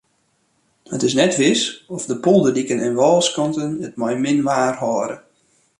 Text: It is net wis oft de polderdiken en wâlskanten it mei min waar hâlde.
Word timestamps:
It 0.95 1.01
is 1.07 1.17
net 1.19 1.35
wis 1.41 1.63
oft 1.93 2.07
de 2.11 2.17
polderdiken 2.25 2.79
en 2.85 2.97
wâlskanten 2.99 3.71
it 3.87 3.95
mei 4.01 4.15
min 4.23 4.41
waar 4.47 4.75
hâlde. 4.83 5.15